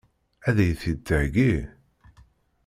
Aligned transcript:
Ad 0.47 0.57
iyi-t-id-theggi? 0.63 1.53